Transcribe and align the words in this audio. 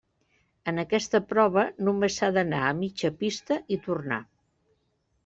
En 0.71 0.83
aquesta 0.83 1.19
prova 1.33 1.65
només 1.89 2.17
s'ha 2.21 2.29
d'anar 2.37 2.63
a 2.71 2.71
mitja 2.79 3.13
pista 3.21 3.59
i 3.77 3.81
tornar. 3.85 4.19